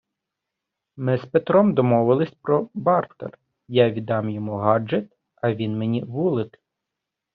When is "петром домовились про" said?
1.25-2.67